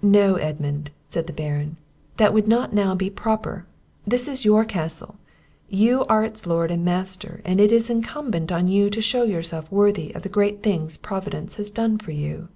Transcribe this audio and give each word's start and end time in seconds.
"No, 0.00 0.36
Edmund," 0.36 0.92
said 1.08 1.26
the 1.26 1.32
Baron, 1.32 1.76
"that 2.18 2.32
would 2.32 2.46
not 2.46 2.72
now 2.72 2.94
be 2.94 3.10
proper; 3.10 3.66
this 4.06 4.28
is 4.28 4.44
your 4.44 4.64
castle, 4.64 5.16
you 5.68 6.04
are 6.08 6.22
its 6.22 6.46
lord 6.46 6.70
and 6.70 6.84
master, 6.84 7.40
and 7.44 7.60
it 7.60 7.72
is 7.72 7.90
incumbent 7.90 8.52
on 8.52 8.68
you 8.68 8.88
to 8.88 9.02
shew 9.02 9.26
yourself 9.26 9.68
worthy 9.72 10.12
of 10.12 10.22
the 10.22 10.28
great 10.28 10.62
things 10.62 10.96
Providence 10.96 11.56
has 11.56 11.68
done 11.70 11.98
for 11.98 12.12
you." 12.12 12.46